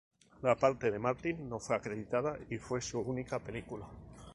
La 0.41 0.55
parte 0.55 0.89
de 0.89 0.97
Martin 0.97 1.47
no 1.47 1.59
fue 1.59 1.75
acreditada 1.75 2.35
y 2.49 2.57
fue 2.57 2.81
su 2.81 2.97
única 3.01 3.37
película. 3.37 3.85